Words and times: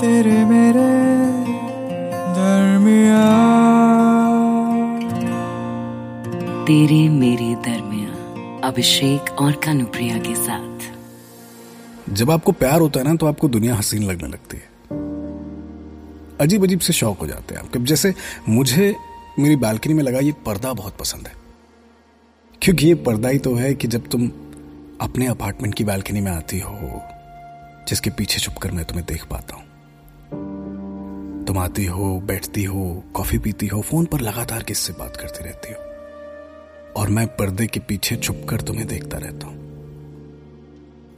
तेरे 0.00 0.44
मेरे 0.44 0.82
दरमिया 2.34 3.22
तेरे 6.66 6.98
मेरे 7.08 7.54
दरमिया 7.64 8.12
अभिषेक 8.68 9.30
और 9.40 9.52
कनुप्रिया 9.64 10.18
के 10.18 10.34
साथ। 10.36 10.86
जब 12.12 12.30
आपको 12.30 12.52
प्यार 12.52 12.80
होता 12.80 13.00
है 13.00 13.06
ना 13.06 13.14
तो 13.14 13.26
आपको 13.26 13.48
दुनिया 13.48 13.74
हसीन 13.74 14.02
लगने 14.02 14.28
लगती 14.28 14.56
है। 14.56 14.66
अजीब 16.40 16.64
अजीब 16.64 16.80
से 16.80 16.92
शौक 16.92 17.18
हो 17.18 17.26
जाते 17.26 17.54
हैं 17.54 17.62
आपके 17.62 17.78
जैसे 17.84 18.14
मुझे 18.48 18.94
मेरी 19.38 19.56
बालकनी 19.56 19.94
में 19.94 20.02
लगा 20.04 20.18
ये 20.18 20.32
पर्दा 20.46 20.72
बहुत 20.72 20.96
पसंद 20.98 21.26
है। 21.26 21.34
क्योंकि 22.62 22.86
ये 22.86 22.94
पर्दा 23.06 23.28
ही 23.28 23.38
तो 23.38 23.54
है 23.54 23.74
कि 23.74 23.88
जब 23.88 24.08
तुम 24.08 24.30
अपने 25.00 25.26
अपार्टमेंट 25.26 25.74
की 25.74 25.84
बालकनी 25.84 26.20
में 26.20 26.32
आती 26.32 26.58
हो 26.60 27.02
जिसके 27.88 28.10
पीछे 28.10 28.40
छुपकर 28.40 28.70
मैं 28.70 28.84
तुम्हें 28.84 29.06
देख 29.06 29.24
पाता 29.24 29.56
हूँ। 29.56 29.66
तुम 31.48 31.58
आती 31.58 31.84
हो, 31.84 32.20
बैठती 32.20 32.62
हो, 32.64 33.02
कॉफ़ी 33.14 33.38
पीती 33.38 33.66
हो, 33.66 33.80
फ़ोन 33.80 34.04
पर 34.04 34.20
लगातार 34.20 34.62
किससे 34.62 34.92
बात 34.92 35.16
करती 35.16 35.44
रहती 35.44 35.72
हो? 35.72 35.78
और 36.96 37.08
मैं 37.08 37.26
पर्दे 37.26 37.66
के 37.66 37.80
पीछे 37.80 38.16
छुपकर 38.16 38.60
तुम्हें 38.60 38.86
देखता 38.86 39.18
रहता 39.18 39.46
हूँ। 39.46 39.56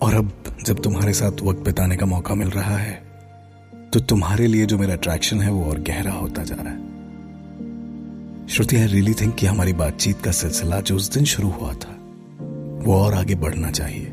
और 0.03 0.15
अब 0.15 0.33
जब 0.67 0.83
तुम्हारे 0.83 1.13
साथ 1.13 1.43
वक्त 1.43 1.61
बिताने 1.61 1.97
का 1.97 2.07
मौका 2.07 2.35
मिल 2.35 2.51
रहा 2.51 2.77
है 2.77 2.93
तो 3.93 4.01
तुम्हारे 4.01 4.47
लिए 4.47 4.67
जो 4.67 4.79
मेरा 4.79 4.93
अट्रैक्शन 4.93 5.41
है 5.41 5.51
वो 5.51 5.65
और 5.65 5.79
गहरा 5.81 6.13
होता 6.13 6.43
जा 6.43 6.55
रहा 6.55 6.73
है। 6.73 6.79
श्रुति 8.49 8.77
आई 8.77 8.87
रियली 8.87 9.15
थिंक 9.15 9.35
कि 9.35 9.47
हमारी 9.47 9.73
बातचीत 9.73 10.21
का 10.21 10.31
सिलसिला 10.33 10.81
जो 10.81 10.97
उस 10.97 11.13
दिन 11.15 11.25
शुरू 11.25 11.49
हुआ 11.49 11.73
था, 11.73 11.97
वो 12.85 12.95
और 12.95 13.15
आगे 13.15 13.35
बढ़ना 13.35 13.71
चाहिए। 13.71 14.07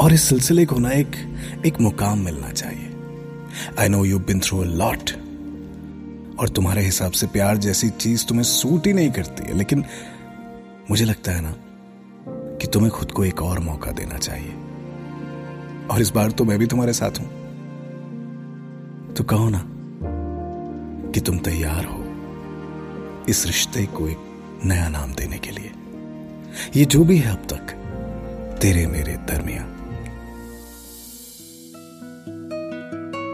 और 0.00 0.12
इस 0.12 0.22
सिलसिले 0.22 0.66
को 0.66 0.78
ना 0.78 0.90
एक 0.90 1.16
एक 1.66 1.80
मुकाम 1.80 2.18
मिलना 2.18 2.50
चाहिए। 2.50 2.89
I 3.78 3.88
know 3.88 4.04
you 4.04 4.18
been 4.18 4.40
through 4.40 4.58
a 4.58 4.64
lot 4.64 5.10
और 6.40 6.48
तुम्हारे 6.48 6.82
हिसाब 6.82 7.12
से 7.12 7.26
प्यार 7.26 7.56
जैसी 7.56 7.90
चीज़ 7.90 8.26
तुम्हें 8.26 8.44
सूट 8.44 8.86
ही 8.86 8.92
नहीं 8.92 9.10
करती 9.10 9.42
है, 9.42 9.56
लेकिन 9.58 9.84
मुझे 10.90 11.04
लगता 11.04 11.32
है 11.32 11.40
ना 11.40 11.54
कि 12.58 12.66
तुम्हें 12.66 12.90
खुद 12.92 13.12
को 13.12 13.24
एक 13.24 13.42
और 13.42 13.58
मौका 13.58 13.90
देना 13.90 14.18
चाहिए। 14.18 14.54
और 15.90 16.00
इस 16.00 16.10
बार 16.10 16.30
तो 16.30 16.44
मैं 16.44 16.58
भी 16.58 16.66
तुम्हारे 16.66 16.92
साथ 16.92 17.20
हूँ। 17.20 17.28
तो 19.14 19.24
कहो 19.24 19.48
ना 19.48 19.62
कि 21.12 21.20
तुम 21.20 21.38
तैयार 21.38 21.84
हो 21.84 21.98
इस 23.28 23.46
रिश्ते 23.46 23.84
को 23.86 24.08
एक 24.08 24.60
नया 24.64 24.88
नाम 24.88 25.12
देने 25.12 25.38
के 25.38 25.50
लिए। 25.50 25.72
ये 26.76 26.84
जो 26.84 27.04
भी 27.04 27.16
है 27.18 27.30
अब 27.32 27.46
तक, 27.52 27.76
तेरे 28.62 28.86
मेरे 28.86 29.12
दरमिया 29.28 29.62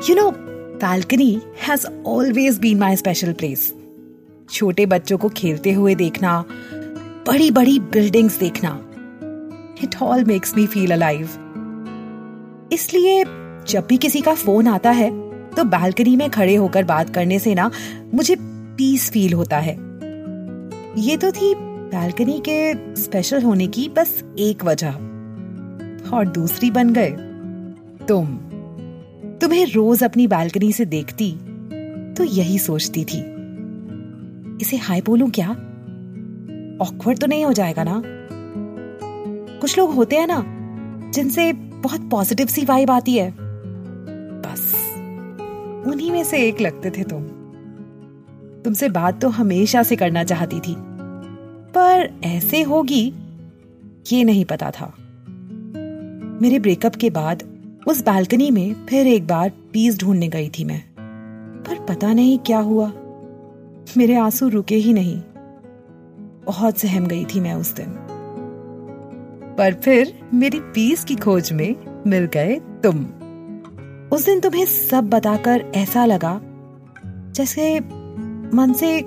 You 0.07 0.15
know, 0.15 0.31
balcony 0.79 1.41
has 1.61 1.85
always 2.05 2.59
been 2.59 2.79
my 2.79 2.91
special 2.95 3.33
place. 3.35 3.63
छोटे 4.51 4.87
बच्चों 4.87 5.19
को 5.19 5.29
खेलते 5.29 5.73
हुए 5.73 5.95
देखना 5.95 6.45
बड़ी 7.27 7.51
बड़ी 7.51 7.79
बिल्डिंग्स 7.81 8.39
देखना 8.39 8.71
it 9.83 9.97
all 10.03 10.25
makes 10.25 10.57
me 10.57 10.67
feel 10.67 10.91
alive 10.91 11.29
इसलिए 12.73 13.25
जब 13.69 13.87
भी 13.89 13.97
किसी 13.97 14.21
का 14.21 14.35
फ़ोन 14.35 14.69
आता 14.69 14.91
है 14.91 15.11
तो 15.51 15.65
बालकनी 15.65 16.17
में 16.17 16.31
खड़े 16.31 16.57
होकर 16.57 16.85
बात 16.85 17.11
करने 17.11 17.39
से 17.39 17.55
ना 17.55 17.71
मुझे 18.15 18.37
पीस 18.41 19.11
फील 19.11 19.33
होता 19.33 19.59
है। 19.59 19.75
ये 20.99 21.17
तो 21.17 21.33
थी 21.33 21.55
बालकनी 21.57 22.43
के 22.49 22.75
स्पेशल 23.03 23.43
होने 23.43 23.67
की 23.67 23.89
बस 23.89 24.23
एक 24.39 24.65
वजह। 24.65 24.93
और 26.17 26.29
दूसरी 26.29 26.71
बन 26.71 26.95
गए 26.99 27.17
तुम। 28.07 28.39
तुम्हें 29.41 29.65
रोज 29.67 30.03
अपनी 30.05 30.27
बालकनी 30.27 30.73
से 30.73 30.85
देखती 30.85 31.31
तो 32.17 32.25
यही 32.25 32.59
सोचती 32.59 33.05
थी। 33.05 33.19
इसे 34.61 34.77
हाय 34.77 35.01
बोलूँ 35.01 35.31
क्या? 35.31 35.49
ऑकवर्ड 36.81 37.19
तो 37.19 37.27
नहीं 37.27 37.45
हो 37.45 37.53
जाएगा 37.53 37.85
ना? 37.85 38.03
कुछ 39.61 39.79
लोग 39.79 39.95
होते 39.95 40.17
हैं 40.17 40.27
ना, 40.27 40.43
जिनसे 41.11 41.53
बहुत 41.53 42.09
पॉजिटिव 42.11 42.47
सी 42.47 42.65
वाइब 42.65 42.91
आती 42.91 43.17
है। 43.17 43.31
बस, 44.43 44.73
उन्हीं 45.87 46.11
में 46.11 46.25
से 46.25 46.43
एक 46.43 46.61
लगते 46.61 46.91
थे 46.91 47.05
तुम। 47.05 47.23
तुमसे 48.65 48.89
बात 48.89 49.21
तो 49.23 49.29
हमेशा 49.29 49.83
से 49.83 49.97
करना 49.97 50.25
चाहती 50.25 50.61
थी, 50.61 50.75
पर 51.75 52.11
ऐसे 52.25 52.63
होगी, 52.63 53.05
ये 54.13 54.25
नहीं 54.25 54.45
पता 54.45 54.71
था। 54.71 54.93
मेरे 56.43 56.59
ब्रेकअप 56.59 56.95
के 56.95 57.11
बाद 57.11 57.43
उस 57.87 58.05
बालकनी 58.05 58.51
में 58.51 58.87
फिर 58.87 59.07
एक 59.07 59.27
बार 59.27 59.53
पीस 59.73 59.99
ढूँढने 59.99 60.29
गई 60.29 60.49
थी 60.49 60.65
मैं। 60.65 60.83
पर 61.69 61.85
पता 61.85 62.13
नहीं 62.13 62.39
क्या 62.39 62.59
हुआ। 62.59 62.93
मेरे 63.97 64.15
आँसू 64.15 64.49
रुके 64.49 64.75
ही 64.75 64.93
नहीं। 64.93 65.23
बहुत 66.47 66.79
सहम 66.79 67.07
गई 67.07 67.25
थी 67.25 67.41
मैं 67.41 67.55
उस 67.55 67.75
दिन। 67.75 67.87
पर 69.59 69.75
फिर 69.75 70.29
मेरी 70.35 70.61
पीस 70.61 71.05
की 71.05 71.17
खोज 71.17 71.53
में 71.53 71.77
मिल 72.07 72.25
गए 72.25 72.57
तुम। 72.57 73.07
उस 74.13 74.25
दिन 74.25 74.41
तुम्हें 74.41 74.65
सब 74.65 75.11
बताकर 75.11 75.73
ऐसा 75.75 76.05
लगा 76.05 76.41
जैसे 77.07 77.81
मन 78.57 78.73
से 78.77 79.03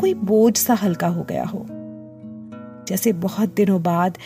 कोई 0.00 0.14
बोझ 0.14 0.56
सा 0.56 0.74
हल्का 0.74 1.08
हो 1.08 1.22
गया 1.22 1.44
हो। 1.44 1.66
जैसे 2.88 3.12
बहुत 3.12 3.54
दिनों 3.54 3.82
बाद 3.82 4.18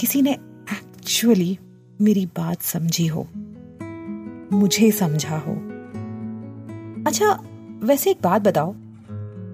किसी 0.00 0.22
ने 0.22 0.32
एक्चुअली 0.72 1.58
मेरी 2.00 2.26
बात 2.26 2.62
समझी 2.62 3.06
हो। 3.06 3.28
मुझे 4.52 4.90
समझा 4.90 5.36
हो। 5.36 5.52
अच्छा 7.06 7.40
वैसे 7.82 8.10
एक 8.10 8.18
बात 8.22 8.42
बताओ। 8.42 8.72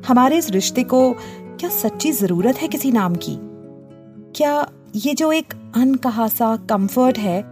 हमारे 0.09 0.39
इस 0.39 0.51
रिश्ते 0.51 0.85
को 0.85 1.13
क्या 1.41 1.71
सच्ची 1.71 2.13
ज़रूरत 2.13 2.57
है 2.57 2.69
किसी 2.69 2.93
नाम 2.93 3.15
की? 3.15 3.39
क्या 4.37 4.69
ये 4.97 5.15
जो 5.15 5.33
एक 5.33 5.73
अनकहा 5.77 6.29
सा 6.29 6.57
कंफर्ट 6.57 7.19
है 7.19 7.45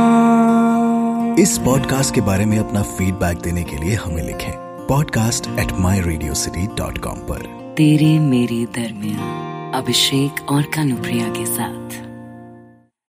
इस 1.40 1.58
पॉडकास्ट 1.58 2.16
के 2.16 2.22
बारे 2.22 2.46
में 2.46 2.60
अपना 2.60 2.82
फीडबैक 2.82 3.38
देने 3.38 3.64
के 3.64 3.78
लिए 3.78 3.96
हमें 3.96 4.24
लिखें। 4.24 4.69
Podcast 4.90 5.48
at 5.60 5.72
my 5.72 6.00
radio 6.02 6.34
city 6.34 6.68
dot 6.68 6.98
com 6.98 7.18
पर। 7.18 7.74
तेरे 7.78 8.20
मेरे 8.20 8.66
दरमियान 8.66 9.74
अभिषेक 9.74 10.52
और 10.52 10.62
कानुप्रिया 10.62 11.28
के 11.28 11.46
साथ। 11.46 12.09